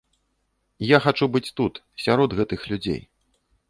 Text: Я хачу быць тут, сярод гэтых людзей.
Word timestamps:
Я 0.95 1.01
хачу 1.05 1.29
быць 1.37 1.53
тут, 1.61 1.73
сярод 2.07 2.29
гэтых 2.43 2.69
людзей. 2.75 3.01